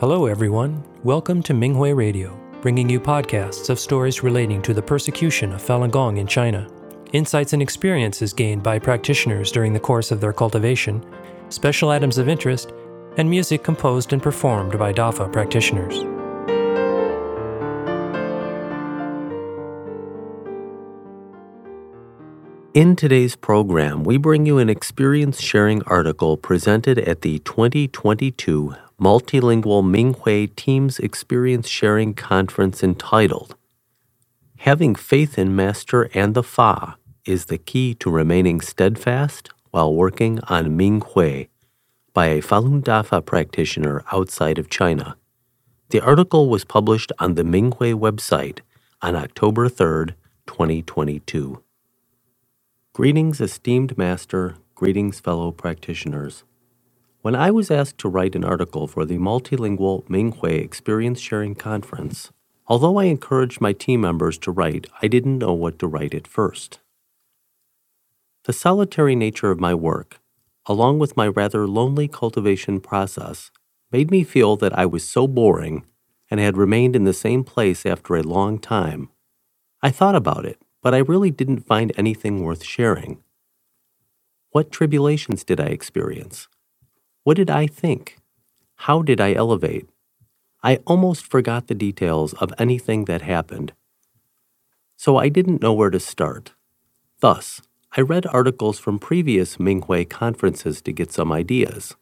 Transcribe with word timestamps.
Hello, 0.00 0.24
everyone. 0.24 0.82
Welcome 1.04 1.42
to 1.42 1.52
Minghui 1.52 1.94
Radio, 1.94 2.34
bringing 2.62 2.88
you 2.88 2.98
podcasts 2.98 3.68
of 3.68 3.78
stories 3.78 4.22
relating 4.22 4.62
to 4.62 4.72
the 4.72 4.80
persecution 4.80 5.52
of 5.52 5.60
Falun 5.60 5.90
Gong 5.90 6.16
in 6.16 6.26
China, 6.26 6.66
insights 7.12 7.52
and 7.52 7.60
experiences 7.60 8.32
gained 8.32 8.62
by 8.62 8.78
practitioners 8.78 9.52
during 9.52 9.74
the 9.74 9.78
course 9.78 10.10
of 10.10 10.18
their 10.18 10.32
cultivation, 10.32 11.04
special 11.50 11.90
items 11.90 12.16
of 12.16 12.30
interest, 12.30 12.72
and 13.18 13.28
music 13.28 13.62
composed 13.62 14.14
and 14.14 14.22
performed 14.22 14.78
by 14.78 14.90
DAFA 14.90 15.30
practitioners. 15.30 16.02
In 22.72 22.94
today's 22.94 23.34
program, 23.34 24.04
we 24.04 24.16
bring 24.16 24.46
you 24.46 24.58
an 24.58 24.70
experience 24.70 25.40
sharing 25.40 25.82
article 25.86 26.36
presented 26.36 27.00
at 27.00 27.22
the 27.22 27.40
2022 27.40 28.76
Multilingual 28.96 29.82
Minghui 29.82 30.54
Teams 30.54 31.00
Experience 31.00 31.66
Sharing 31.66 32.14
Conference 32.14 32.84
entitled 32.84 33.56
Having 34.58 34.94
Faith 34.94 35.36
in 35.36 35.56
Master 35.56 36.08
and 36.14 36.34
the 36.34 36.44
Fa 36.44 36.96
is 37.24 37.46
the 37.46 37.58
Key 37.58 37.92
to 37.94 38.08
Remaining 38.08 38.60
Steadfast 38.60 39.50
While 39.72 39.92
Working 39.92 40.38
on 40.44 40.78
Minghui 40.78 41.48
by 42.14 42.26
a 42.26 42.40
Falun 42.40 42.84
Dafa 42.84 43.26
practitioner 43.26 44.04
outside 44.12 44.60
of 44.60 44.70
China. 44.70 45.16
The 45.88 46.00
article 46.00 46.48
was 46.48 46.64
published 46.64 47.10
on 47.18 47.34
the 47.34 47.42
Minghui 47.42 47.94
website 47.94 48.60
on 49.02 49.16
October 49.16 49.68
3, 49.68 50.14
2022. 50.46 51.64
Greetings, 53.00 53.40
esteemed 53.40 53.96
master. 53.96 54.56
Greetings, 54.74 55.20
fellow 55.20 55.52
practitioners. 55.52 56.44
When 57.22 57.34
I 57.34 57.50
was 57.50 57.70
asked 57.70 57.96
to 58.00 58.10
write 58.10 58.34
an 58.34 58.44
article 58.44 58.86
for 58.86 59.06
the 59.06 59.16
Multilingual 59.16 60.06
Minghui 60.06 60.62
Experience 60.62 61.18
Sharing 61.18 61.54
Conference, 61.54 62.30
although 62.66 62.98
I 62.98 63.04
encouraged 63.04 63.58
my 63.58 63.72
team 63.72 64.02
members 64.02 64.36
to 64.40 64.50
write, 64.50 64.86
I 65.00 65.08
didn't 65.08 65.38
know 65.38 65.54
what 65.54 65.78
to 65.78 65.86
write 65.86 66.12
at 66.12 66.26
first. 66.26 66.80
The 68.44 68.52
solitary 68.52 69.16
nature 69.16 69.50
of 69.50 69.58
my 69.58 69.74
work, 69.74 70.20
along 70.66 70.98
with 70.98 71.16
my 71.16 71.26
rather 71.26 71.66
lonely 71.66 72.06
cultivation 72.06 72.80
process, 72.80 73.50
made 73.90 74.10
me 74.10 74.24
feel 74.24 74.56
that 74.56 74.78
I 74.78 74.84
was 74.84 75.08
so 75.08 75.26
boring 75.26 75.86
and 76.30 76.38
had 76.38 76.58
remained 76.58 76.94
in 76.94 77.04
the 77.04 77.14
same 77.14 77.44
place 77.44 77.86
after 77.86 78.14
a 78.14 78.22
long 78.22 78.58
time. 78.58 79.08
I 79.82 79.88
thought 79.88 80.16
about 80.16 80.44
it 80.44 80.60
but 80.82 80.94
I 80.94 80.98
really 80.98 81.30
didn't 81.30 81.66
find 81.66 81.92
anything 81.96 82.42
worth 82.42 82.64
sharing. 82.64 83.22
What 84.50 84.72
tribulations 84.72 85.44
did 85.44 85.60
I 85.60 85.66
experience? 85.66 86.48
What 87.22 87.36
did 87.36 87.50
I 87.50 87.66
think? 87.66 88.18
How 88.86 89.02
did 89.02 89.20
I 89.20 89.32
elevate? 89.34 89.88
I 90.62 90.76
almost 90.86 91.26
forgot 91.26 91.66
the 91.66 91.74
details 91.74 92.34
of 92.34 92.52
anything 92.58 93.04
that 93.04 93.22
happened. 93.22 93.72
So 94.96 95.16
I 95.16 95.28
didn't 95.28 95.62
know 95.62 95.72
where 95.72 95.90
to 95.90 96.00
start. 96.00 96.52
Thus, 97.20 97.62
I 97.96 98.00
read 98.02 98.26
articles 98.26 98.78
from 98.78 98.98
previous 98.98 99.56
Minghui 99.56 100.08
conferences 100.08 100.80
to 100.82 100.92
get 100.92 101.12
some 101.12 101.32
ideas. 101.32 101.96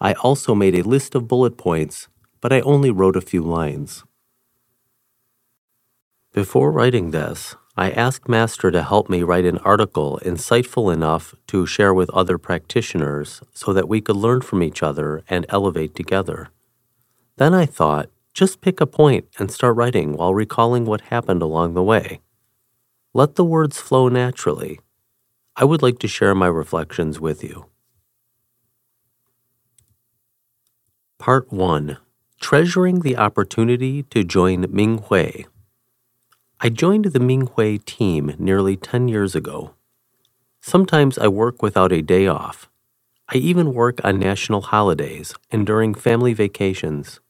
I 0.00 0.14
also 0.14 0.54
made 0.54 0.74
a 0.74 0.82
list 0.82 1.14
of 1.14 1.28
bullet 1.28 1.56
points, 1.56 2.08
but 2.40 2.52
I 2.52 2.60
only 2.60 2.90
wrote 2.90 3.16
a 3.16 3.20
few 3.20 3.42
lines. 3.42 4.04
Before 6.32 6.72
writing 6.72 7.10
this, 7.10 7.56
I 7.76 7.90
asked 7.90 8.28
Master 8.28 8.70
to 8.70 8.84
help 8.84 9.10
me 9.10 9.24
write 9.24 9.44
an 9.44 9.58
article 9.58 10.20
insightful 10.24 10.94
enough 10.94 11.34
to 11.48 11.66
share 11.66 11.92
with 11.92 12.08
other 12.10 12.38
practitioners 12.38 13.42
so 13.52 13.72
that 13.72 13.88
we 13.88 14.00
could 14.00 14.14
learn 14.14 14.42
from 14.42 14.62
each 14.62 14.80
other 14.80 15.24
and 15.28 15.44
elevate 15.48 15.96
together. 15.96 16.50
Then 17.36 17.52
I 17.52 17.66
thought, 17.66 18.10
just 18.32 18.60
pick 18.60 18.80
a 18.80 18.86
point 18.86 19.26
and 19.40 19.50
start 19.50 19.74
writing 19.74 20.12
while 20.16 20.34
recalling 20.34 20.84
what 20.84 21.12
happened 21.12 21.42
along 21.42 21.74
the 21.74 21.82
way. 21.82 22.20
Let 23.12 23.34
the 23.34 23.44
words 23.44 23.80
flow 23.80 24.08
naturally. 24.08 24.78
I 25.56 25.64
would 25.64 25.82
like 25.82 25.98
to 26.00 26.08
share 26.08 26.34
my 26.34 26.46
reflections 26.46 27.18
with 27.18 27.42
you. 27.42 27.66
Part 31.18 31.52
1 31.52 31.98
Treasuring 32.40 33.00
the 33.00 33.16
Opportunity 33.16 34.04
to 34.04 34.22
Join 34.22 34.66
Ming 34.70 34.98
Minghui 34.98 35.46
I 36.64 36.70
joined 36.70 37.04
the 37.04 37.18
Minghui 37.18 37.84
team 37.84 38.34
nearly 38.38 38.74
10 38.74 39.06
years 39.06 39.34
ago. 39.34 39.74
Sometimes 40.62 41.18
I 41.18 41.28
work 41.28 41.60
without 41.60 41.92
a 41.92 42.00
day 42.00 42.26
off. 42.26 42.70
I 43.28 43.36
even 43.36 43.74
work 43.74 44.02
on 44.02 44.18
national 44.18 44.62
holidays 44.62 45.34
and 45.50 45.66
during 45.66 45.92
family 45.92 46.32
vacations. 46.32 47.20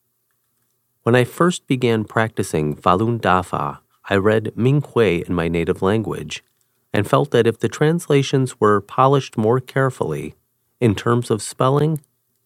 When 1.03 1.17
I 1.17 1.25
first 1.25 1.67
began 1.67 2.05
practicing 2.05 2.77
Falun 2.77 3.21
Dafa, 3.21 3.81
I 4.09 4.15
read 4.15 4.53
Minghui 4.56 5.25
in 5.28 5.34
my 5.34 5.49
native 5.49 5.83
language 5.83 6.44
and 6.93 7.05
felt 7.05 7.33
that 7.33 7.49
if 7.49 7.59
the 7.59 7.69
translations 7.69 8.61
were 8.61 8.81
polished 8.81 9.37
more 9.37 9.59
carefully 9.59 10.37
in 10.78 10.94
terms 10.94 11.28
of 11.28 11.43
spelling 11.43 12.00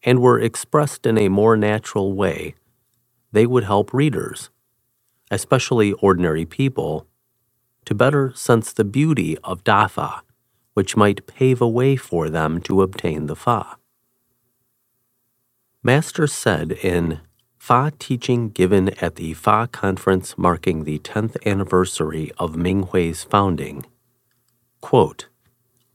and 0.05 0.23
were 0.23 0.41
expressed 0.41 1.05
in 1.05 1.19
a 1.19 1.29
more 1.29 1.55
natural 1.55 2.15
way, 2.15 2.55
they 3.31 3.45
would 3.45 3.65
help 3.65 3.93
readers 3.93 4.49
especially 5.31 5.93
ordinary 5.95 6.45
people, 6.45 7.07
to 7.85 7.95
better 7.95 8.33
sense 8.35 8.73
the 8.73 8.85
beauty 8.85 9.37
of 9.45 9.65
Dafa, 9.65 10.21
which 10.75 10.97
might 10.97 11.27
pave 11.27 11.61
a 11.61 11.69
way 11.69 11.97
for 11.97 12.29
them 12.29 12.61
to 12.63 12.83
obtain 12.83 13.27
the 13.27 13.37
Fa. 13.37 13.77
Master 15.83 16.27
said 16.27 16.73
in 16.73 17.21
Fa 17.59 17.93
teaching 17.99 18.51
given 18.51 18.91
at 19.03 19.17
the 19.17 19.35
Fa 19.35 19.69
conference 19.71 20.37
marking 20.37 20.85
the 20.85 20.99
10th 20.99 21.37
anniversary 21.47 22.31
of 22.39 22.53
Minghui's 22.53 23.25
founding, 23.25 23.85
quote, 24.81 25.29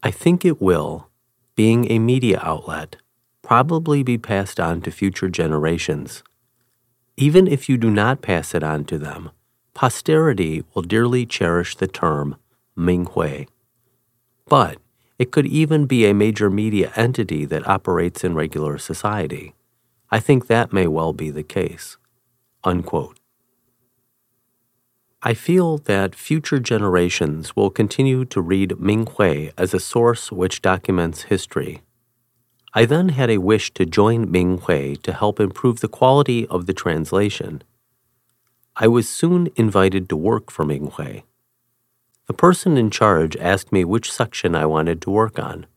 I 0.02 0.12
think 0.12 0.44
it 0.44 0.62
will, 0.62 1.10
being 1.56 1.90
a 1.92 2.00
media 2.00 2.40
outlet, 2.42 2.98
probably 3.42 4.04
be 4.04 4.18
passed 4.18 4.60
on 4.60 4.82
to 4.82 4.92
future 4.92 5.30
generations 5.30 6.24
even 7.18 7.48
if 7.48 7.70
you 7.70 7.78
do 7.78 7.90
not 7.90 8.22
pass 8.22 8.56
it 8.56 8.64
on 8.64 8.86
to 8.86 8.98
them, 8.98 9.32
posterity 9.74 10.64
will 10.74 10.82
dearly 10.82 11.26
cherish 11.26 11.76
the 11.76 11.88
term 11.88 12.38
Minghui. 12.78 13.48
But 14.48 14.78
it 15.20 15.32
could 15.32 15.46
even 15.46 15.86
be 15.86 16.06
a 16.06 16.14
major 16.14 16.50
media 16.50 16.92
entity 16.96 17.46
that 17.46 17.68
operates 17.68 18.24
in 18.24 18.34
regular 18.34 18.78
society. 18.78 19.54
I 20.10 20.20
think 20.20 20.48
that 20.48 20.74
may 20.74 20.88
well 20.88 21.14
be 21.14 21.30
the 21.30 21.44
case. 21.44 21.98
Unquote. 22.64 23.20
I 25.22 25.34
feel 25.34 25.78
that 25.78 26.16
future 26.16 26.60
generations 26.60 27.56
will 27.56 27.70
continue 27.70 28.26
to 28.26 28.42
read 28.42 28.72
Minghui 28.72 29.54
as 29.58 29.74
a 29.74 29.80
source 29.80 30.32
which 30.32 30.62
documents 30.62 31.24
history 31.24 31.82
I 32.76 32.86
then 32.86 33.10
had 33.10 33.30
a 33.30 33.38
wish 33.38 33.72
to 33.76 33.86
join 33.86 34.32
Ming 34.32 34.58
Minghui 34.58 35.00
to 35.04 35.14
help 35.14 35.40
improve 35.40 35.80
the 35.80 35.88
quality 35.88 36.48
of 36.48 36.66
the 36.66 36.74
translation. 36.74 37.62
I 38.76 38.88
was 38.88 39.08
soon 39.08 39.50
invited 39.56 40.10
to 40.10 40.16
work 40.18 40.50
for 40.50 40.66
Ming 40.66 40.88
Minghui. 40.88 41.24
The 42.26 42.34
person 42.34 42.76
in 42.78 42.90
charge 42.90 43.36
asked 43.38 43.72
me 43.72 43.86
which 43.86 44.12
section 44.12 44.56
I 44.56 44.66
wanted 44.66 45.02
to 45.04 45.12
work 45.12 45.38
on. 45.38 45.68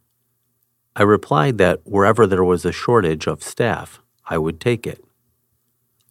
I 0.95 1.03
replied 1.03 1.59
that 1.59 1.81
wherever 1.85 2.27
there 2.27 2.45
was 2.45 2.65
a 2.65 2.73
shortage 2.73 3.27
of 3.27 3.43
staff, 3.43 4.01
I 4.25 4.39
would 4.39 4.59
take 4.59 4.87
it. 4.87 5.05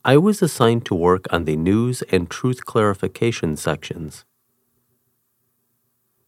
I 0.03 0.17
was 0.17 0.43
assigned 0.43 0.85
to 0.85 0.93
work 0.93 1.25
on 1.33 1.45
the 1.45 1.55
news 1.55 2.03
and 2.11 2.29
truth 2.29 2.63
clarification 2.63 3.57
sections. 3.57 4.23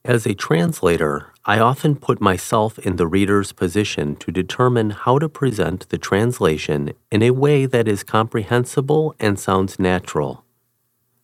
As 0.08 0.26
a 0.26 0.34
translator, 0.34 1.34
I 1.44 1.60
often 1.60 1.98
put 1.98 2.22
myself 2.22 2.80
in 2.80 2.96
the 2.96 3.06
reader's 3.06 3.52
position 3.52 4.16
to 4.16 4.32
determine 4.32 4.92
how 4.92 5.20
to 5.20 5.28
present 5.28 5.90
the 5.90 5.98
translation 5.98 6.94
in 7.12 7.22
a 7.22 7.32
way 7.32 7.66
that 7.66 7.90
is 7.90 8.04
comprehensible 8.04 9.14
and 9.20 9.38
sounds 9.38 9.80
natural. 9.80 10.46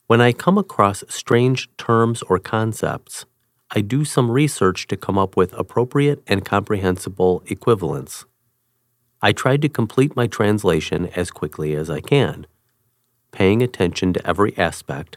When 0.08 0.20
I 0.20 0.34
come 0.34 0.58
across 0.58 1.06
strange 1.08 1.70
terms 1.78 2.24
or 2.24 2.40
concepts, 2.40 3.26
I 3.72 3.80
do 3.80 4.04
some 4.04 4.30
research 4.30 4.86
to 4.88 4.98
come 4.98 5.18
up 5.18 5.38
with 5.38 5.54
appropriate 5.54 6.22
and 6.28 6.44
comprehensible 6.44 7.42
equivalents. 7.46 8.26
I 9.22 9.32
try 9.32 9.56
to 9.56 9.70
complete 9.70 10.18
my 10.18 10.28
translation 10.28 11.08
as 11.16 11.32
quickly 11.32 11.74
as 11.74 11.90
I 11.90 12.02
can, 12.02 12.48
paying 13.32 13.62
attention 13.62 14.12
to 14.12 14.28
every 14.28 14.58
aspect, 14.58 15.16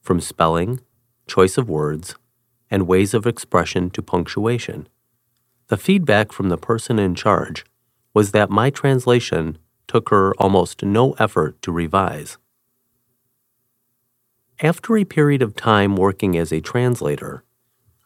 from 0.00 0.22
spelling, 0.22 0.80
choice 1.26 1.58
of 1.58 1.68
words, 1.68 2.14
and 2.74 2.88
ways 2.88 3.14
of 3.14 3.24
expression 3.24 3.88
to 3.88 4.02
punctuation. 4.02 4.88
The 5.68 5.76
feedback 5.76 6.32
from 6.32 6.48
the 6.48 6.58
person 6.58 6.98
in 6.98 7.14
charge 7.14 7.64
was 8.12 8.32
that 8.32 8.50
my 8.50 8.68
translation 8.68 9.58
took 9.86 10.08
her 10.08 10.34
almost 10.40 10.82
no 10.82 11.12
effort 11.12 11.62
to 11.62 11.70
revise. 11.70 12.36
After 14.60 14.96
a 14.96 15.04
period 15.04 15.40
of 15.40 15.54
time 15.54 15.94
working 15.94 16.36
as 16.36 16.52
a 16.52 16.60
translator, 16.60 17.44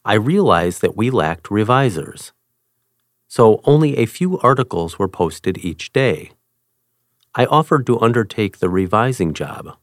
I 0.04 0.14
realized 0.14 0.82
that 0.82 0.98
we 0.98 1.08
lacked 1.08 1.50
revisers. 1.50 2.34
So 3.26 3.62
only 3.64 3.96
a 3.96 4.04
few 4.04 4.38
articles 4.40 4.98
were 4.98 5.08
posted 5.08 5.64
each 5.64 5.94
day. 5.94 6.32
I 7.34 7.46
offered 7.46 7.86
to 7.86 8.00
undertake 8.00 8.58
the 8.58 8.68
revising 8.68 9.32
job. 9.32 9.78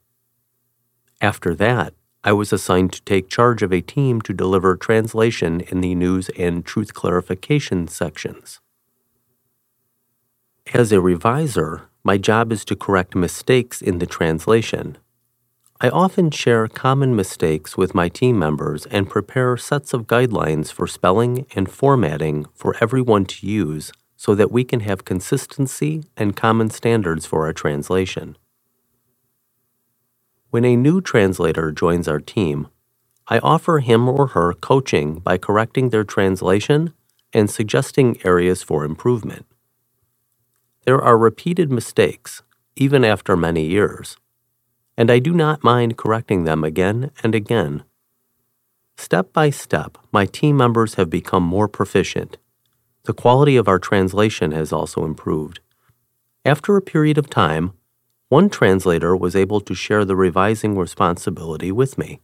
After 1.21 1.55
that, 1.55 1.95
I 2.27 2.33
was 2.33 2.51
assigned 2.51 2.91
to 2.93 3.03
take 3.03 3.29
charge 3.29 3.61
of 3.61 3.71
a 3.71 3.81
team 3.81 4.19
to 4.21 4.33
deliver 4.33 4.75
translation 4.75 5.61
in 5.61 5.81
the 5.81 5.93
news 5.93 6.29
and 6.29 6.65
truth 6.65 6.95
clarification 6.95 7.87
sections. 7.87 8.59
As 10.73 10.91
a 10.91 10.99
reviser, 10.99 11.83
my 12.03 12.17
job 12.17 12.51
is 12.51 12.65
to 12.65 12.75
correct 12.75 13.13
mistakes 13.13 13.79
in 13.79 13.99
the 13.99 14.07
translation. 14.07 14.97
I 15.79 15.89
often 15.89 16.31
share 16.31 16.67
common 16.67 17.15
mistakes 17.15 17.77
with 17.77 17.93
my 17.93 18.09
team 18.09 18.39
members 18.39 18.87
and 18.87 19.07
prepare 19.07 19.55
sets 19.55 19.93
of 19.93 20.07
guidelines 20.07 20.71
for 20.71 20.87
spelling 20.87 21.45
and 21.55 21.69
formatting 21.69 22.47
for 22.55 22.75
everyone 22.81 23.25
to 23.25 23.45
use 23.45 23.91
so 24.17 24.33
that 24.33 24.51
we 24.51 24.63
can 24.63 24.79
have 24.79 25.05
consistency 25.05 26.03
and 26.17 26.35
common 26.35 26.71
standards 26.71 27.27
for 27.27 27.45
our 27.45 27.53
translation. 27.53 28.35
When 30.55 30.63
a 30.63 30.77
new 30.77 31.01
translator 31.01 31.69
joins 31.73 32.07
our 32.07 32.21
team, 32.21 32.69
I 33.27 33.39
offer 33.39 33.79
him 33.79 34.07
or 34.07 34.27
her 34.27 34.53
coaching 34.53 35.19
by 35.19 35.37
correcting 35.37 35.89
their 35.89 36.05
translation 36.05 36.93
and 37.33 37.51
suggesting 37.51 38.17
areas 38.23 38.63
for 38.63 38.85
improvement. 38.85 39.47
There 40.85 41.01
are 41.01 41.17
repeated 41.17 41.69
mistakes, 41.69 42.41
even 42.77 43.03
after 43.03 43.35
many 43.35 43.65
years, 43.65 44.15
and 44.95 45.11
I 45.11 45.19
do 45.19 45.33
not 45.33 45.61
mind 45.61 45.97
correcting 45.97 46.45
them 46.45 46.63
again 46.63 47.11
and 47.21 47.35
again. 47.35 47.83
Step 48.95 49.33
by 49.33 49.49
step, 49.49 49.97
my 50.13 50.25
team 50.25 50.55
members 50.55 50.93
have 50.93 51.09
become 51.09 51.43
more 51.43 51.67
proficient 51.67 52.37
the 53.03 53.13
quality 53.13 53.57
of 53.57 53.67
our 53.67 53.77
translation 53.77 54.53
has 54.53 54.71
also 54.71 55.03
improved. 55.03 55.59
After 56.45 56.77
a 56.77 56.81
period 56.81 57.17
of 57.17 57.29
time, 57.29 57.73
one 58.29 58.49
translator 58.49 59.15
was 59.15 59.35
able 59.35 59.61
to 59.61 59.75
share 59.75 60.03
the 60.03 60.15
revising 60.15 60.77
responsibility 60.77 61.71
with 61.71 61.97
me, 61.97 62.19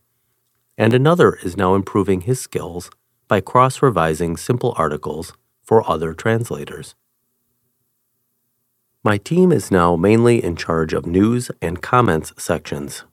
and 0.77 0.93
another 0.93 1.33
is 1.43 1.55
now 1.55 1.75
improving 1.75 2.21
his 2.21 2.39
skills 2.39 2.89
by 3.27 3.39
cross 3.39 3.81
revising 3.81 4.35
simple 4.35 4.73
articles 4.77 5.33
for 5.63 5.87
other 5.89 6.13
translators. 6.13 6.95
My 9.03 9.17
team 9.17 9.51
is 9.51 9.71
now 9.71 9.95
mainly 9.95 10.43
in 10.43 10.55
charge 10.55 10.93
of 10.93 11.05
news 11.05 11.49
and 11.61 11.81
comments 11.81 12.33
sections, 12.37 13.03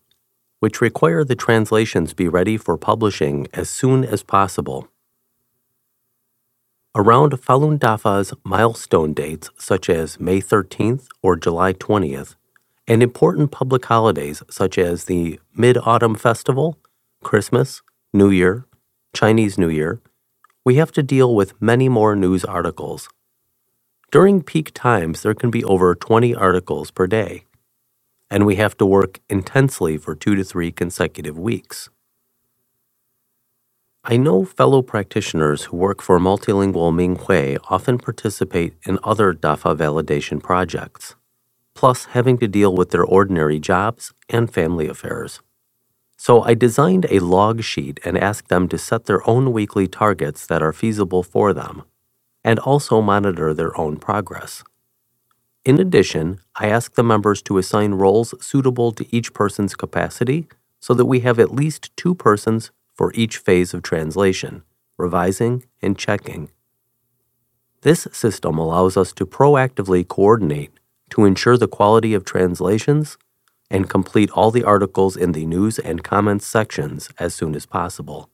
which 0.61 0.81
require 0.81 1.25
the 1.25 1.37
translations 1.37 2.14
be 2.14 2.29
ready 2.29 2.56
for 2.56 2.76
publishing 2.76 3.46
as 3.52 3.70
soon 3.70 4.05
as 4.05 4.23
possible. 4.23 4.88
Around 6.94 7.32
Falun 7.35 7.79
Dafa's 7.79 8.35
milestone 8.44 9.12
dates, 9.12 9.50
such 9.56 9.88
as 9.88 10.19
May 10.19 10.40
13th 10.40 11.06
or 11.23 11.37
July 11.37 11.75
20th, 11.75 12.35
and 12.88 13.02
important 13.02 13.50
public 13.50 13.85
holidays 13.85 14.43
such 14.50 14.79
as 14.79 15.05
the 15.05 15.38
Mid 15.55 15.76
Autumn 15.76 16.14
Festival, 16.14 16.79
Christmas, 17.23 17.82
New 18.14 18.31
Year, 18.31 18.67
Chinese 19.14 19.58
New 19.58 19.69
Year, 19.69 20.00
we 20.64 20.76
have 20.76 20.90
to 20.93 21.02
deal 21.02 21.35
with 21.35 21.61
many 21.61 21.88
more 21.88 22.17
news 22.17 22.46
articles. 22.46 23.08
During 24.11 24.43
peak 24.43 24.73
times, 24.73 25.23
there 25.23 25.35
can 25.35 25.50
be 25.50 25.62
over 25.64 25.94
20 25.94 26.35
articles 26.35 26.90
per 26.90 27.06
day, 27.06 27.44
and 28.31 28.46
we 28.46 28.56
have 28.56 28.75
to 28.79 28.87
work 28.87 29.20
intensely 29.29 29.99
for 29.99 30.14
two 30.14 30.35
to 30.35 30.43
three 30.43 30.73
consecutive 30.73 31.38
weeks. 31.38 31.90
I 34.02 34.17
know 34.17 34.46
fellow 34.46 34.81
practitioners 34.81 35.64
who 35.64 35.76
work 35.76 36.00
for 36.00 36.19
multilingual 36.19 36.94
Minghui 36.94 37.58
often 37.69 37.99
participate 37.99 38.75
in 38.87 38.99
other 39.05 39.35
DAFA 39.35 39.76
validation 39.76 40.43
projects, 40.43 41.14
plus 41.78 42.06
having 42.06 42.36
to 42.36 42.48
deal 42.48 42.75
with 42.75 42.90
their 42.90 43.04
ordinary 43.04 43.60
jobs 43.60 44.12
and 44.28 44.52
family 44.52 44.88
affairs. 44.88 45.40
So 46.16 46.42
I 46.42 46.54
designed 46.54 47.06
a 47.08 47.20
log 47.20 47.62
sheet 47.62 48.00
and 48.04 48.19
asked 48.19 48.48
them 48.48 48.66
to 48.70 48.76
set 48.76 49.04
their 49.04 49.22
own 49.30 49.52
weekly 49.52 49.86
targets 49.86 50.44
that 50.48 50.60
are 50.60 50.72
feasible 50.72 51.22
for 51.22 51.52
them, 51.52 51.84
and 52.42 52.58
also 52.58 53.00
monitor 53.00 53.54
their 53.54 53.80
own 53.80 53.98
progress. 53.98 54.64
In 55.64 55.78
addition, 55.78 56.40
I 56.56 56.66
asked 56.66 56.96
the 56.96 57.04
members 57.04 57.42
to 57.42 57.58
assign 57.58 57.94
roles 57.94 58.34
suitable 58.44 58.90
to 58.90 59.06
each 59.14 59.32
person's 59.32 59.76
capacity 59.76 60.48
so 60.80 60.94
that 60.94 61.06
we 61.06 61.20
have 61.20 61.38
at 61.38 61.54
least 61.54 61.96
two 61.96 62.16
persons 62.16 62.72
for 62.92 63.12
each 63.14 63.36
phase 63.36 63.72
of 63.72 63.84
translation, 63.84 64.64
revising, 64.96 65.64
and 65.80 65.96
checking. 65.96 66.50
This 67.82 68.08
system 68.10 68.58
allows 68.58 68.96
us 68.96 69.12
to 69.12 69.25
proactively 69.25 70.02
coordinate 70.08 70.72
to 71.10 71.25
ensure 71.25 71.56
the 71.56 71.69
quality 71.69 72.14
of 72.14 72.25
translations 72.25 73.19
and 73.70 73.90
complete 73.90 74.31
all 74.31 74.50
the 74.50 74.64
articles 74.64 75.16
in 75.16 75.32
the 75.32 75.46
news 75.46 75.78
and 75.78 76.05
comments 76.05 76.46
sections 76.46 77.10
as 77.19 77.34
soon 77.34 77.55
as 77.55 77.66
possible. 77.66 78.31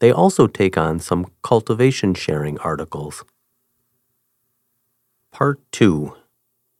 They 0.00 0.12
also 0.12 0.46
take 0.46 0.76
on 0.76 1.00
some 1.00 1.26
cultivation 1.42 2.14
sharing 2.14 2.58
articles. 2.58 3.24
Part 5.32 5.60
2 5.72 6.14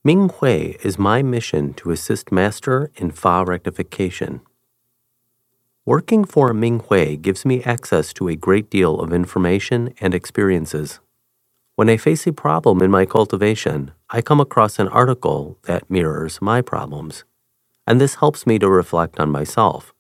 Minghui 0.07 0.85
is 0.85 0.99
my 0.99 1.23
mission 1.23 1.73
to 1.75 1.91
assist 1.91 2.31
Master 2.31 2.91
in 2.97 3.11
Fa 3.11 3.43
rectification. 3.47 4.43
Working 5.87 6.25
for 6.25 6.53
Minghui 6.53 7.21
gives 7.21 7.47
me 7.47 7.63
access 7.63 8.13
to 8.15 8.29
a 8.29 8.37
great 8.37 8.69
deal 8.69 9.01
of 9.01 9.13
information 9.13 9.95
and 10.01 10.15
experiences. 10.15 11.01
When 11.77 11.91
I 11.91 11.97
face 11.97 12.25
a 12.29 12.33
problem 12.33 12.83
in 12.83 12.91
my 12.93 13.05
cultivation, 13.05 13.91
I 14.09 14.23
come 14.23 14.39
across 14.39 14.79
an 14.79 14.87
article 14.87 15.59
that 15.65 15.91
mirrors 15.91 16.41
my 16.41 16.63
problems, 16.63 17.25
and 17.85 18.01
this 18.01 18.17
helps 18.17 18.47
me 18.47 18.61
to 18.61 18.71
reflect 18.71 19.19
on 19.19 19.31
myself. 19.31 19.93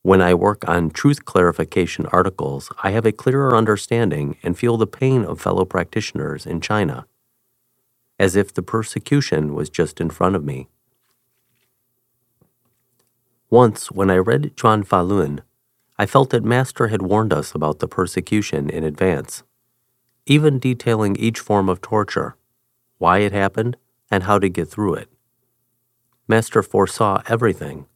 When 0.00 0.22
I 0.22 0.32
work 0.32 0.66
on 0.66 0.88
truth 0.88 1.26
clarification 1.26 2.06
articles, 2.06 2.72
I 2.82 2.92
have 2.92 3.04
a 3.04 3.12
clearer 3.12 3.54
understanding 3.54 4.38
and 4.42 4.56
feel 4.56 4.78
the 4.78 4.86
pain 4.86 5.26
of 5.26 5.42
fellow 5.42 5.66
practitioners 5.66 6.46
in 6.46 6.62
China, 6.62 7.06
as 8.18 8.34
if 8.34 8.54
the 8.54 8.62
persecution 8.62 9.54
was 9.54 9.68
just 9.68 10.00
in 10.00 10.08
front 10.08 10.36
of 10.36 10.44
me. 10.44 10.68
Once, 13.50 13.92
when 13.92 14.10
I 14.10 14.16
read 14.16 14.56
Zhuan 14.56 14.86
Falun, 14.86 15.40
I 15.98 16.06
felt 16.06 16.30
that 16.30 16.44
Master 16.44 16.88
had 16.88 17.02
warned 17.02 17.34
us 17.34 17.54
about 17.54 17.80
the 17.80 17.88
persecution 17.88 18.70
in 18.70 18.84
advance, 18.84 19.42
even 20.26 20.58
detailing 20.58 21.16
each 21.16 21.38
form 21.38 21.68
of 21.68 21.80
torture, 21.80 22.36
why 22.98 23.18
it 23.18 23.32
happened, 23.32 23.76
and 24.10 24.24
how 24.24 24.38
to 24.38 24.48
get 24.48 24.68
through 24.68 24.94
it. 24.94 25.08
Master 26.28 26.62
foresaw 26.62 27.22
everything. 27.28 27.86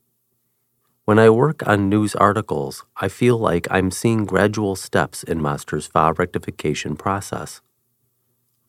When 1.05 1.19
I 1.19 1.29
work 1.31 1.67
on 1.67 1.89
news 1.89 2.15
articles, 2.15 2.85
I 2.97 3.09
feel 3.09 3.37
like 3.37 3.67
I'm 3.69 3.91
seeing 3.91 4.25
gradual 4.25 4.77
steps 4.77 5.25
in 5.25 5.43
Master's 5.43 5.87
Fa 5.89 6.13
rectification 6.17 6.95
process. 6.95 7.61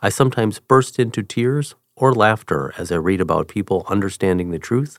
I 0.01 0.10
sometimes 0.10 0.60
burst 0.60 0.98
into 0.98 1.22
tears 1.22 1.75
or 1.96 2.15
laughter 2.15 2.74
as 2.80 2.91
I 2.91 2.96
read 2.96 3.22
about 3.22 3.48
people 3.48 3.86
understanding 3.88 4.50
the 4.50 4.58
truth 4.58 4.98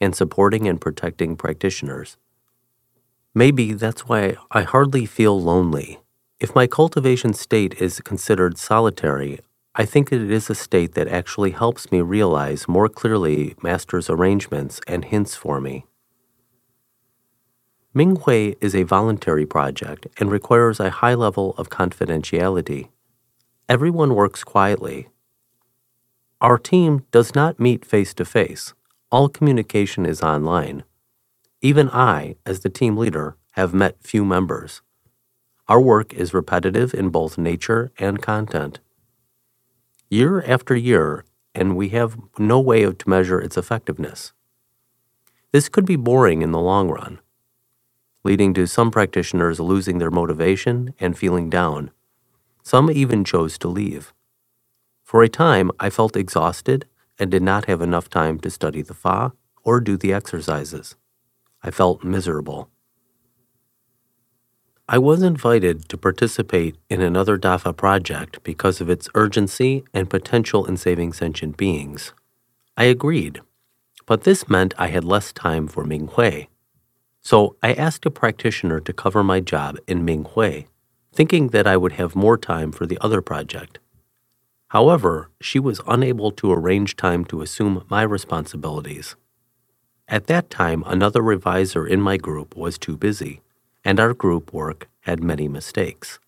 and 0.00 0.16
supporting 0.16 0.66
and 0.66 0.80
protecting 0.80 1.36
practitioners. 1.36 2.16
Maybe 3.32 3.72
that's 3.74 4.08
why 4.08 4.34
I 4.50 4.62
hardly 4.62 5.06
feel 5.06 5.40
lonely. 5.40 6.00
If 6.40 6.54
my 6.54 6.66
cultivation 6.66 7.32
state 7.34 7.74
is 7.80 8.00
considered 8.00 8.58
solitary, 8.58 9.40
I 9.74 9.84
think 9.84 10.10
that 10.10 10.20
it 10.20 10.30
is 10.30 10.50
a 10.50 10.54
state 10.54 10.94
that 10.94 11.08
actually 11.08 11.50
helps 11.50 11.92
me 11.92 12.00
realize 12.00 12.66
more 12.66 12.88
clearly 12.88 13.54
Master's 13.62 14.10
arrangements 14.10 14.80
and 14.86 15.04
hints 15.04 15.36
for 15.36 15.60
me. 15.60 15.84
Minghui 17.94 18.56
is 18.60 18.74
a 18.74 18.84
voluntary 18.84 19.46
project 19.46 20.06
and 20.18 20.30
requires 20.30 20.80
a 20.80 20.90
high 20.90 21.14
level 21.14 21.54
of 21.58 21.68
confidentiality. 21.68 22.88
Everyone 23.68 24.14
works 24.14 24.42
quietly. 24.42 25.08
Our 26.40 26.56
team 26.56 27.04
does 27.10 27.34
not 27.34 27.60
meet 27.60 27.84
face 27.84 28.14
to 28.14 28.24
face 28.24 28.74
all 29.10 29.28
communication 29.28 30.06
is 30.06 30.22
online. 30.22 30.84
Even 31.60 31.90
I, 31.90 32.36
as 32.46 32.60
the 32.60 32.70
team 32.70 32.96
leader, 32.96 33.36
have 33.52 33.74
met 33.74 34.02
few 34.02 34.24
members. 34.24 34.82
Our 35.70 35.80
work 35.80 36.12
is 36.14 36.34
repetitive 36.34 36.92
in 36.94 37.10
both 37.10 37.38
nature 37.38 37.92
and 37.96 38.20
content. 38.20 38.80
Year 40.08 40.42
after 40.42 40.74
year, 40.74 41.24
and 41.54 41.76
we 41.76 41.90
have 41.90 42.18
no 42.40 42.58
way 42.58 42.82
to 42.90 43.08
measure 43.08 43.40
its 43.40 43.56
effectiveness. 43.56 44.32
This 45.52 45.68
could 45.68 45.86
be 45.86 45.94
boring 45.94 46.42
in 46.42 46.50
the 46.50 46.58
long 46.58 46.90
run, 46.90 47.20
leading 48.24 48.52
to 48.54 48.66
some 48.66 48.90
practitioners 48.90 49.60
losing 49.60 49.98
their 49.98 50.10
motivation 50.10 50.92
and 50.98 51.16
feeling 51.16 51.48
down. 51.48 51.92
Some 52.64 52.90
even 52.90 53.22
chose 53.22 53.56
to 53.58 53.68
leave. 53.68 54.12
For 55.04 55.22
a 55.22 55.28
time, 55.28 55.70
I 55.78 55.88
felt 55.88 56.16
exhausted 56.16 56.88
and 57.16 57.30
did 57.30 57.44
not 57.44 57.66
have 57.66 57.80
enough 57.80 58.10
time 58.10 58.40
to 58.40 58.50
study 58.50 58.82
the 58.82 58.94
Fa 58.94 59.34
or 59.62 59.80
do 59.80 59.96
the 59.96 60.12
exercises. 60.12 60.96
I 61.62 61.70
felt 61.70 62.02
miserable. 62.02 62.70
I 64.92 64.98
was 64.98 65.22
invited 65.22 65.88
to 65.90 65.96
participate 65.96 66.74
in 66.88 67.00
another 67.00 67.38
DAFA 67.38 67.76
project 67.76 68.42
because 68.42 68.80
of 68.80 68.90
its 68.90 69.08
urgency 69.14 69.84
and 69.94 70.10
potential 70.10 70.66
in 70.66 70.76
saving 70.76 71.12
sentient 71.12 71.56
beings, 71.56 72.12
I 72.76 72.84
agreed, 72.84 73.40
but 74.06 74.24
this 74.24 74.48
meant 74.48 74.74
I 74.78 74.88
had 74.88 75.04
less 75.04 75.32
time 75.32 75.68
for 75.68 75.84
Minghui. 75.84 76.48
So 77.20 77.54
I 77.62 77.72
asked 77.72 78.04
a 78.04 78.10
practitioner 78.10 78.80
to 78.80 78.92
cover 78.92 79.22
my 79.22 79.38
job 79.38 79.78
in 79.86 80.04
Minghui, 80.04 80.66
thinking 81.12 81.50
that 81.50 81.68
I 81.68 81.76
would 81.76 81.92
have 81.92 82.16
more 82.16 82.36
time 82.36 82.72
for 82.72 82.84
the 82.84 82.98
other 83.00 83.22
project. 83.22 83.78
However, 84.70 85.30
she 85.40 85.60
was 85.60 85.80
unable 85.86 86.32
to 86.32 86.50
arrange 86.50 86.96
time 86.96 87.24
to 87.26 87.42
assume 87.42 87.84
my 87.88 88.02
responsibilities. 88.02 89.14
At 90.08 90.26
that 90.26 90.50
time, 90.50 90.82
another 90.84 91.22
reviser 91.22 91.86
in 91.86 92.00
my 92.00 92.16
group 92.16 92.56
was 92.56 92.76
too 92.76 92.96
busy, 92.96 93.40
and 93.84 93.98
our 93.98 94.14
group 94.14 94.52
work 94.52 94.88
had 95.00 95.22
many 95.22 95.48
mistakes. 95.48 96.18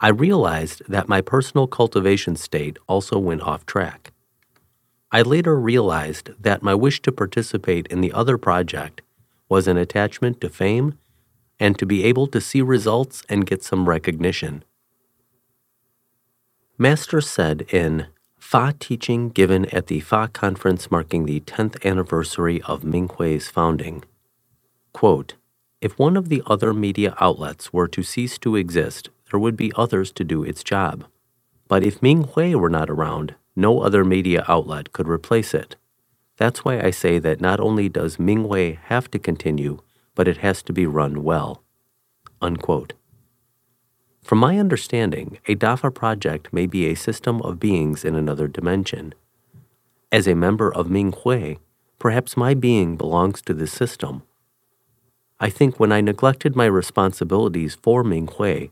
I 0.00 0.08
realized 0.08 0.82
that 0.88 1.08
my 1.08 1.20
personal 1.20 1.66
cultivation 1.66 2.36
state 2.36 2.78
also 2.86 3.18
went 3.18 3.42
off 3.42 3.64
track. 3.64 4.12
I 5.10 5.22
later 5.22 5.58
realized 5.58 6.30
that 6.40 6.62
my 6.62 6.74
wish 6.74 7.00
to 7.02 7.12
participate 7.12 7.86
in 7.86 8.00
the 8.00 8.12
other 8.12 8.36
project 8.36 9.02
was 9.48 9.68
an 9.68 9.76
attachment 9.76 10.40
to 10.40 10.48
fame 10.48 10.98
and 11.60 11.78
to 11.78 11.86
be 11.86 12.04
able 12.04 12.26
to 12.26 12.40
see 12.40 12.62
results 12.62 13.22
and 13.28 13.46
get 13.46 13.62
some 13.62 13.88
recognition. 13.88 14.64
Master 16.76 17.20
said 17.20 17.62
in 17.70 18.08
Fa 18.36 18.74
teaching 18.78 19.30
given 19.30 19.66
at 19.66 19.86
the 19.86 20.00
Fa 20.00 20.28
conference 20.32 20.90
marking 20.90 21.24
the 21.24 21.40
10th 21.40 21.82
anniversary 21.84 22.60
of 22.62 22.84
Ming 22.84 23.08
Minghui's 23.08 23.48
founding, 23.48 24.04
quote, 24.92 25.34
if 25.84 25.98
one 25.98 26.16
of 26.16 26.30
the 26.30 26.42
other 26.46 26.72
media 26.72 27.14
outlets 27.20 27.70
were 27.70 27.86
to 27.86 28.02
cease 28.02 28.38
to 28.38 28.56
exist, 28.56 29.10
there 29.30 29.38
would 29.38 29.54
be 29.54 29.70
others 29.76 30.10
to 30.12 30.24
do 30.24 30.42
its 30.42 30.64
job. 30.64 31.04
But 31.68 31.84
if 31.84 32.00
Minghui 32.00 32.54
were 32.54 32.70
not 32.70 32.88
around, 32.88 33.34
no 33.54 33.82
other 33.82 34.02
media 34.02 34.46
outlet 34.48 34.94
could 34.94 35.06
replace 35.06 35.52
it. 35.52 35.76
That's 36.38 36.64
why 36.64 36.80
I 36.80 36.90
say 36.90 37.18
that 37.18 37.42
not 37.42 37.60
only 37.60 37.90
does 37.90 38.16
Minghui 38.16 38.78
have 38.84 39.10
to 39.10 39.18
continue, 39.18 39.82
but 40.14 40.26
it 40.26 40.38
has 40.38 40.62
to 40.62 40.72
be 40.72 40.86
run 40.86 41.22
well. 41.22 41.62
Unquote. 42.40 42.94
From 44.22 44.38
my 44.38 44.58
understanding, 44.58 45.38
a 45.46 45.54
DAFA 45.54 45.94
project 45.94 46.50
may 46.50 46.64
be 46.64 46.86
a 46.86 46.94
system 46.94 47.42
of 47.42 47.60
beings 47.60 48.06
in 48.06 48.14
another 48.14 48.48
dimension. 48.48 49.12
As 50.10 50.26
a 50.26 50.34
member 50.34 50.72
of 50.72 50.86
Minghui, 50.86 51.58
perhaps 51.98 52.38
my 52.38 52.54
being 52.54 52.96
belongs 52.96 53.42
to 53.42 53.52
this 53.52 53.72
system 53.72 54.22
I 55.40 55.50
think 55.50 55.80
when 55.80 55.90
I 55.90 56.00
neglected 56.00 56.54
my 56.54 56.66
responsibilities 56.66 57.74
for 57.74 58.04
Minghui, 58.04 58.70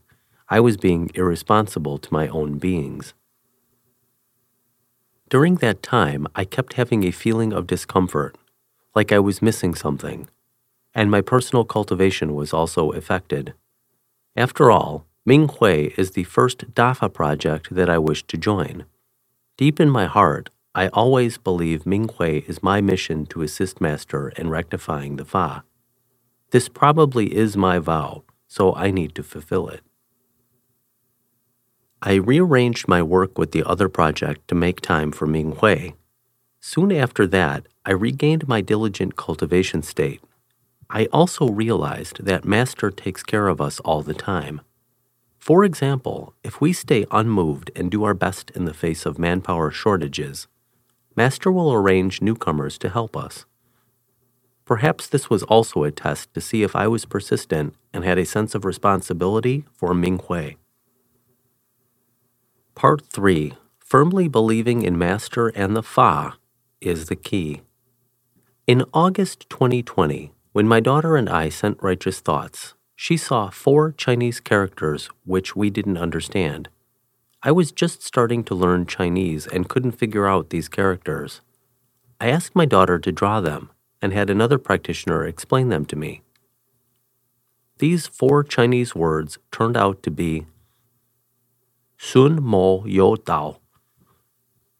I 0.48 0.60
was 0.60 0.76
being 0.76 1.10
irresponsible 1.14 1.98
to 1.98 2.12
my 2.12 2.28
own 2.28 2.58
beings. 2.58 3.14
During 5.28 5.56
that 5.56 5.82
time, 5.82 6.26
I 6.36 6.44
kept 6.44 6.74
having 6.74 7.04
a 7.04 7.10
feeling 7.10 7.52
of 7.52 7.66
discomfort, 7.66 8.36
like 8.94 9.10
I 9.10 9.18
was 9.18 9.42
missing 9.42 9.74
something, 9.74 10.28
and 10.94 11.10
my 11.10 11.20
personal 11.20 11.64
cultivation 11.64 12.34
was 12.34 12.52
also 12.52 12.90
affected. 12.92 13.54
After 14.36 14.70
all, 14.70 15.06
Minghui 15.28 15.98
is 15.98 16.10
the 16.10 16.24
first 16.24 16.74
DAFA 16.74 17.12
project 17.12 17.74
that 17.74 17.88
I 17.88 17.98
wish 17.98 18.22
to 18.24 18.36
join. 18.36 18.84
Deep 19.56 19.80
in 19.80 19.90
my 19.90 20.06
heart, 20.06 20.50
I 20.74 20.88
always 20.88 21.38
believe 21.38 21.84
Minghui 21.84 22.48
is 22.48 22.62
my 22.62 22.80
mission 22.80 23.26
to 23.26 23.42
assist 23.42 23.80
Master 23.80 24.30
in 24.30 24.48
rectifying 24.48 25.16
the 25.16 25.24
Fa. 25.24 25.64
This 26.52 26.68
probably 26.68 27.34
is 27.34 27.56
my 27.56 27.78
vow, 27.78 28.24
so 28.46 28.74
I 28.74 28.90
need 28.90 29.14
to 29.14 29.22
fulfill 29.22 29.68
it. 29.68 29.80
I 32.02 32.14
rearranged 32.16 32.86
my 32.86 33.02
work 33.02 33.38
with 33.38 33.52
the 33.52 33.64
other 33.64 33.88
project 33.88 34.48
to 34.48 34.54
make 34.54 34.82
time 34.82 35.12
for 35.12 35.26
Minghui. 35.26 35.94
Soon 36.60 36.92
after 36.92 37.26
that, 37.26 37.66
I 37.86 37.92
regained 37.92 38.48
my 38.48 38.60
diligent 38.60 39.16
cultivation 39.16 39.82
state. 39.82 40.20
I 40.90 41.06
also 41.06 41.48
realized 41.48 42.26
that 42.26 42.44
Master 42.44 42.90
takes 42.90 43.22
care 43.22 43.48
of 43.48 43.62
us 43.62 43.80
all 43.80 44.02
the 44.02 44.12
time. 44.12 44.60
For 45.38 45.64
example, 45.64 46.34
if 46.44 46.60
we 46.60 46.74
stay 46.74 47.06
unmoved 47.10 47.70
and 47.74 47.90
do 47.90 48.04
our 48.04 48.14
best 48.14 48.50
in 48.50 48.66
the 48.66 48.74
face 48.74 49.06
of 49.06 49.18
manpower 49.18 49.70
shortages, 49.70 50.48
Master 51.16 51.50
will 51.50 51.72
arrange 51.72 52.20
newcomers 52.20 52.76
to 52.78 52.90
help 52.90 53.16
us. 53.16 53.46
Perhaps 54.72 55.08
this 55.08 55.28
was 55.28 55.42
also 55.42 55.84
a 55.84 55.90
test 55.90 56.32
to 56.32 56.40
see 56.40 56.62
if 56.62 56.74
I 56.74 56.88
was 56.88 57.04
persistent 57.04 57.74
and 57.92 58.06
had 58.06 58.16
a 58.16 58.24
sense 58.24 58.54
of 58.54 58.64
responsibility 58.64 59.66
for 59.74 59.92
Minghui. 59.92 60.56
Part 62.74 63.04
3 63.04 63.52
Firmly 63.78 64.28
believing 64.28 64.80
in 64.80 64.96
Master 64.96 65.48
and 65.48 65.76
the 65.76 65.82
Fa 65.82 66.38
is 66.80 67.08
the 67.08 67.16
key. 67.16 67.60
In 68.66 68.86
August 68.94 69.50
2020, 69.50 70.32
when 70.52 70.66
my 70.66 70.80
daughter 70.80 71.16
and 71.16 71.28
I 71.28 71.50
sent 71.50 71.82
Righteous 71.82 72.20
Thoughts, 72.20 72.72
she 72.96 73.18
saw 73.18 73.50
four 73.50 73.92
Chinese 73.92 74.40
characters 74.40 75.10
which 75.26 75.54
we 75.54 75.68
didn't 75.68 75.98
understand. 75.98 76.70
I 77.42 77.52
was 77.52 77.72
just 77.72 78.02
starting 78.02 78.42
to 78.44 78.54
learn 78.54 78.86
Chinese 78.86 79.46
and 79.46 79.68
couldn't 79.68 79.98
figure 80.00 80.26
out 80.26 80.48
these 80.48 80.70
characters. 80.70 81.42
I 82.18 82.30
asked 82.30 82.56
my 82.56 82.64
daughter 82.64 82.98
to 82.98 83.12
draw 83.12 83.42
them 83.42 83.68
and 84.02 84.12
had 84.12 84.28
another 84.28 84.58
practitioner 84.58 85.24
explain 85.24 85.68
them 85.68 85.86
to 85.86 85.96
me. 85.96 86.22
These 87.78 88.08
four 88.08 88.44
Chinese 88.44 88.94
words 88.94 89.38
turned 89.50 89.76
out 89.76 90.02
to 90.02 90.10
be 90.10 90.46
Sun 91.96 92.42
Mo 92.42 92.84
Yo 92.84 93.14
Dao, 93.14 93.58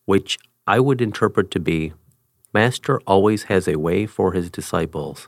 which 0.04 0.38
I 0.66 0.80
would 0.80 1.00
interpret 1.00 1.50
to 1.52 1.60
be 1.60 1.92
Master 2.52 3.00
always 3.06 3.44
has 3.44 3.66
a 3.66 3.78
way 3.78 4.04
for 4.04 4.32
his 4.32 4.50
disciples. 4.50 5.26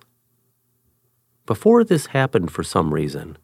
Before 1.47 1.83
this 1.83 2.07
happened 2.07 2.51
for 2.51 2.63
some 2.63 2.93
reason, 2.93 3.39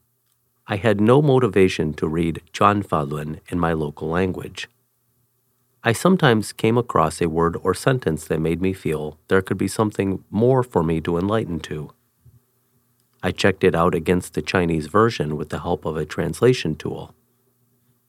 I 0.66 0.76
had 0.76 1.00
no 1.00 1.22
motivation 1.22 1.94
to 1.94 2.06
read 2.06 2.42
Zhuan 2.52 2.84
Falun 2.84 3.40
in 3.48 3.58
my 3.58 3.72
local 3.72 4.08
language. 4.08 4.68
I 5.82 5.92
sometimes 5.92 6.52
came 6.52 6.76
across 6.76 7.22
a 7.22 7.28
word 7.28 7.56
or 7.62 7.72
sentence 7.72 8.26
that 8.26 8.38
made 8.40 8.60
me 8.60 8.74
feel 8.74 9.18
there 9.28 9.40
could 9.40 9.56
be 9.56 9.68
something 9.68 10.22
more 10.30 10.62
for 10.62 10.82
me 10.82 11.00
to 11.00 11.16
enlighten 11.16 11.58
to. 11.60 11.90
I 13.22 13.32
checked 13.32 13.64
it 13.64 13.74
out 13.74 13.94
against 13.94 14.34
the 14.34 14.42
Chinese 14.42 14.86
version 14.86 15.36
with 15.36 15.48
the 15.48 15.60
help 15.60 15.86
of 15.86 15.96
a 15.96 16.04
translation 16.04 16.74
tool. 16.74 17.14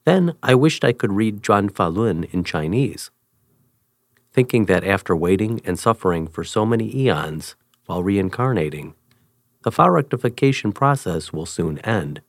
Then 0.03 0.33
I 0.43 0.53
wished 0.53 0.83
I 0.83 0.91
could 0.91 1.13
read 1.13 1.43
Zhuan 1.43 1.69
Falun 1.69 2.25
in 2.33 2.43
Chinese, 2.43 3.09
thinking 4.33 4.65
that 4.65 4.83
after 4.83 5.15
waiting 5.15 5.61
and 5.63 5.79
suffering 5.79 6.27
for 6.27 6.43
so 6.43 6.65
many 6.65 6.93
eons 6.93 7.55
while 7.85 8.03
reincarnating, 8.03 8.95
the 9.63 9.71
Fa 9.71 9.89
rectification 9.91 10.71
process 10.71 11.31
will 11.31 11.45
soon 11.45 11.77
end. 11.79 12.21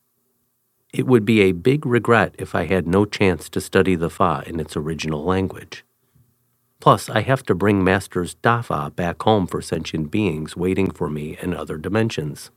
It 0.92 1.06
would 1.06 1.24
be 1.24 1.40
a 1.40 1.52
big 1.52 1.86
regret 1.86 2.34
if 2.38 2.54
I 2.54 2.66
had 2.66 2.86
no 2.86 3.06
chance 3.06 3.48
to 3.48 3.62
study 3.62 3.94
the 3.94 4.10
Fa 4.10 4.42
in 4.46 4.60
its 4.60 4.76
original 4.76 5.24
language. 5.24 5.84
Plus, 6.80 7.08
I 7.08 7.20
have 7.20 7.42
to 7.44 7.54
bring 7.54 7.82
Master's 7.82 8.34
Dafa 8.42 8.94
back 8.94 9.22
home 9.22 9.46
for 9.46 9.62
sentient 9.62 10.10
beings 10.10 10.54
waiting 10.54 10.90
for 10.90 11.08
me 11.08 11.38
in 11.40 11.54
other 11.54 11.78
dimensions. 11.78 12.50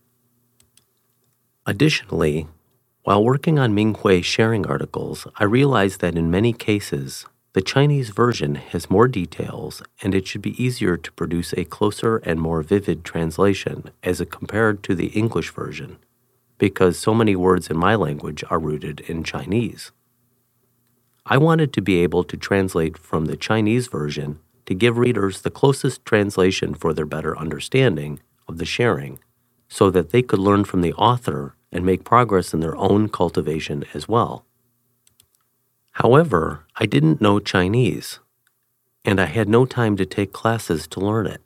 Additionally, 1.66 2.48
while 3.04 3.24
working 3.24 3.58
on 3.58 3.74
Minghui 3.74 4.22
sharing 4.24 4.68
articles, 4.68 5.28
I 5.38 5.46
realized 5.46 6.02
that 6.02 6.18
in 6.18 6.30
many 6.30 6.52
cases, 6.52 7.26
the 7.54 7.62
Chinese 7.62 8.10
version 8.10 8.56
has 8.56 8.90
more 8.90 9.08
details 9.08 9.82
and 10.02 10.14
it 10.14 10.28
should 10.28 10.42
be 10.42 10.62
easier 10.62 10.98
to 10.98 11.12
produce 11.14 11.54
a 11.54 11.64
closer 11.64 12.18
and 12.18 12.42
more 12.42 12.64
vivid 12.64 13.06
translation 13.06 13.92
as 14.04 14.22
compared 14.30 14.84
to 14.84 14.94
the 14.94 15.08
English 15.08 15.52
version 15.52 16.00
because 16.58 16.98
so 16.98 17.14
many 17.14 17.36
words 17.36 17.70
in 17.70 17.78
my 17.78 17.96
language 17.96 18.44
are 18.50 18.60
rooted 18.60 19.02
in 19.02 19.24
Chinese. 19.24 19.92
I 21.26 21.38
wanted 21.38 21.74
to 21.74 21.82
be 21.82 22.04
able 22.04 22.24
to 22.24 22.38
translate 22.38 22.98
from 22.98 23.26
the 23.26 23.36
Chinese 23.36 23.88
version 23.88 24.40
to 24.66 24.74
give 24.74 24.98
readers 24.98 25.42
the 25.42 25.52
closest 25.52 26.06
translation 26.06 26.74
for 26.74 26.94
their 26.94 27.06
better 27.06 27.38
understanding 27.38 28.20
of 28.48 28.58
the 28.58 28.66
sharing 28.66 29.20
so 29.68 29.90
that 29.90 30.12
they 30.12 30.22
could 30.22 30.40
learn 30.40 30.64
from 30.64 30.82
the 30.82 30.94
author 30.94 31.56
and 31.72 31.86
make 31.86 32.04
progress 32.04 32.54
in 32.54 32.60
their 32.60 32.76
own 32.76 33.10
cultivation 33.10 33.84
as 33.94 34.08
well. 34.08 34.46
However, 35.92 36.66
I 36.76 36.86
didn't 36.86 37.22
know 37.22 37.40
Chinese, 37.40 38.20
and 39.04 39.20
I 39.20 39.26
had 39.26 39.48
no 39.50 39.66
time 39.66 39.96
to 39.98 40.06
take 40.06 40.34
classes 40.34 40.88
to 40.88 41.00
learn 41.00 41.26
it. 41.26 41.42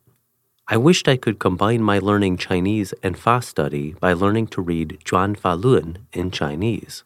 I 0.71 0.77
wished 0.77 1.07
I 1.07 1.17
could 1.17 1.39
combine 1.39 1.81
my 1.81 1.97
learning 1.97 2.37
Chinese 2.37 2.93
and 3.01 3.17
Fa 3.17 3.41
study 3.41 3.95
by 3.99 4.13
learning 4.13 4.47
to 4.49 4.61
read 4.61 4.99
Zhuan 5.03 5.35
Falun 5.35 5.97
in 6.13 6.29
Chinese. 6.29 7.03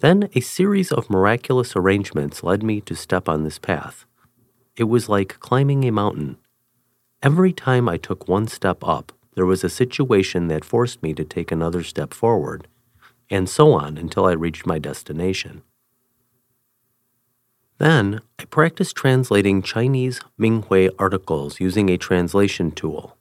Then 0.00 0.28
a 0.34 0.40
series 0.40 0.92
of 0.92 1.08
miraculous 1.08 1.74
arrangements 1.74 2.42
led 2.42 2.62
me 2.62 2.82
to 2.82 2.94
step 2.94 3.26
on 3.26 3.42
this 3.42 3.58
path. 3.58 4.04
It 4.76 4.84
was 4.84 5.08
like 5.08 5.40
climbing 5.40 5.86
a 5.86 5.90
mountain. 5.90 6.36
Every 7.22 7.54
time 7.54 7.88
I 7.88 7.96
took 7.96 8.28
one 8.28 8.48
step 8.48 8.84
up, 8.84 9.12
there 9.34 9.46
was 9.46 9.64
a 9.64 9.70
situation 9.70 10.48
that 10.48 10.62
forced 10.62 11.02
me 11.02 11.14
to 11.14 11.24
take 11.24 11.50
another 11.50 11.82
step 11.82 12.12
forward, 12.12 12.68
and 13.30 13.48
so 13.48 13.72
on 13.72 13.96
until 13.96 14.26
I 14.26 14.32
reached 14.32 14.66
my 14.66 14.78
destination. 14.78 15.62
Then 17.78 18.20
I 18.38 18.44
practiced 18.46 18.96
translating 18.96 19.60
Chinese 19.60 20.20
Minghui 20.40 20.90
articles 20.98 21.60
using 21.60 21.90
a 21.90 21.98
translation 21.98 22.70
tool. 22.70 23.16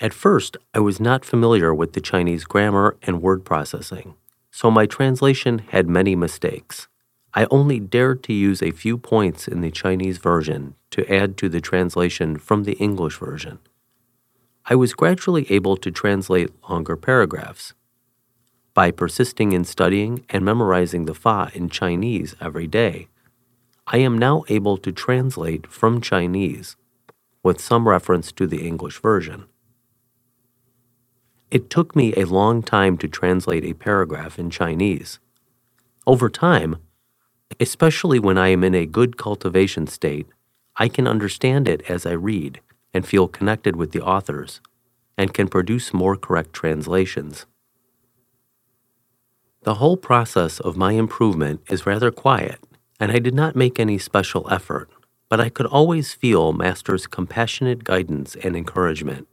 At 0.00 0.14
first, 0.14 0.56
I 0.72 0.78
was 0.80 1.00
not 1.00 1.24
familiar 1.24 1.74
with 1.74 1.92
the 1.92 2.00
Chinese 2.00 2.44
grammar 2.44 2.96
and 3.02 3.20
word 3.20 3.44
processing, 3.44 4.14
so 4.50 4.70
my 4.70 4.86
translation 4.86 5.58
had 5.70 5.88
many 5.88 6.14
mistakes. 6.14 6.88
I 7.34 7.46
only 7.50 7.78
dared 7.78 8.22
to 8.24 8.32
use 8.32 8.62
a 8.62 8.70
few 8.70 8.96
points 8.96 9.46
in 9.46 9.60
the 9.60 9.70
Chinese 9.70 10.18
version 10.18 10.74
to 10.90 11.12
add 11.12 11.36
to 11.38 11.48
the 11.48 11.60
translation 11.60 12.38
from 12.38 12.64
the 12.64 12.72
English 12.74 13.18
version. 13.18 13.58
I 14.66 14.74
was 14.74 14.94
gradually 14.94 15.50
able 15.50 15.76
to 15.76 15.90
translate 15.90 16.50
longer 16.68 16.96
paragraphs. 16.96 17.74
By 18.72 18.90
persisting 18.90 19.52
in 19.52 19.64
studying 19.64 20.24
and 20.28 20.44
memorizing 20.44 21.04
the 21.04 21.14
Fa 21.14 21.50
in 21.54 21.68
Chinese 21.68 22.36
every 22.40 22.66
day, 22.66 23.08
I 23.92 23.98
am 23.98 24.16
now 24.16 24.44
able 24.48 24.76
to 24.78 24.92
translate 24.92 25.66
from 25.66 26.00
Chinese 26.00 26.76
with 27.42 27.60
some 27.60 27.88
reference 27.88 28.30
to 28.32 28.46
the 28.46 28.64
English 28.64 29.00
version. 29.00 29.46
It 31.50 31.70
took 31.70 31.96
me 31.96 32.14
a 32.14 32.24
long 32.24 32.62
time 32.62 32.96
to 32.98 33.08
translate 33.08 33.64
a 33.64 33.74
paragraph 33.74 34.38
in 34.38 34.48
Chinese. 34.48 35.18
Over 36.06 36.28
time, 36.28 36.76
especially 37.58 38.20
when 38.20 38.38
I 38.38 38.48
am 38.48 38.62
in 38.62 38.76
a 38.76 38.86
good 38.86 39.16
cultivation 39.16 39.88
state, 39.88 40.28
I 40.76 40.86
can 40.86 41.08
understand 41.08 41.68
it 41.68 41.82
as 41.90 42.06
I 42.06 42.12
read 42.12 42.60
and 42.94 43.04
feel 43.04 43.26
connected 43.26 43.74
with 43.74 43.90
the 43.90 44.02
authors 44.02 44.60
and 45.18 45.34
can 45.34 45.48
produce 45.48 45.92
more 45.92 46.14
correct 46.14 46.52
translations. 46.52 47.44
The 49.62 49.74
whole 49.74 49.96
process 49.96 50.60
of 50.60 50.76
my 50.76 50.92
improvement 50.92 51.62
is 51.68 51.86
rather 51.86 52.12
quiet 52.12 52.60
and 53.00 53.10
I 53.10 53.18
did 53.18 53.34
not 53.34 53.56
make 53.56 53.80
any 53.80 53.96
special 53.96 54.46
effort, 54.50 54.90
but 55.30 55.40
I 55.40 55.48
could 55.48 55.66
always 55.66 56.12
feel 56.12 56.52
Master's 56.52 57.06
compassionate 57.06 57.82
guidance 57.82 58.36
and 58.44 58.54
encouragement, 58.54 59.26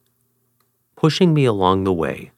pushing 0.96 1.34
me 1.34 1.44
along 1.44 1.84
the 1.84 1.94
way. 1.94 2.32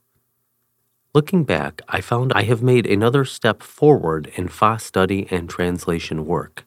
Looking 1.13 1.43
back, 1.43 1.81
I 1.88 2.01
found 2.01 2.33
I 2.33 2.43
have 2.43 2.63
made 2.63 2.88
another 2.88 3.25
step 3.25 3.62
forward 3.62 4.31
in 4.36 4.48
Fa 4.48 4.79
study 4.79 5.27
and 5.29 5.50
translation 5.50 6.25
work. 6.25 6.65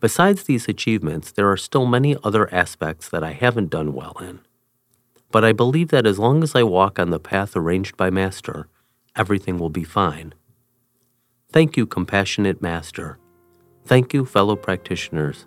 Besides 0.00 0.44
these 0.44 0.68
achievements, 0.68 1.32
there 1.32 1.50
are 1.50 1.56
still 1.56 1.86
many 1.86 2.16
other 2.22 2.52
aspects 2.54 3.08
that 3.10 3.24
I 3.24 3.32
haven't 3.32 3.70
done 3.70 3.92
well 3.92 4.16
in. 4.20 4.40
But 5.30 5.44
I 5.44 5.52
believe 5.52 5.88
that 5.88 6.06
as 6.06 6.18
long 6.18 6.42
as 6.42 6.54
I 6.54 6.62
walk 6.62 6.98
on 6.98 7.10
the 7.10 7.18
path 7.18 7.56
arranged 7.56 7.96
by 7.96 8.10
Master, 8.10 8.68
everything 9.14 9.58
will 9.58 9.70
be 9.70 9.84
fine. 9.84 10.34
Thank 11.50 11.76
you, 11.76 11.86
compassionate 11.86 12.62
Master 12.62 13.18
Thank 13.86 14.12
you, 14.12 14.24
fellow 14.24 14.56
practitioners. 14.56 15.46